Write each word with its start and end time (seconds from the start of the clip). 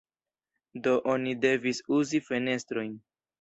Do 0.87 0.93
oni 1.15 1.33
devis 1.43 1.83
uzi 1.99 2.23
fenestrojn. 2.31 2.99